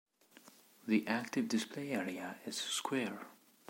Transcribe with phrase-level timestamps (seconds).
[0.87, 3.27] The active display area is square.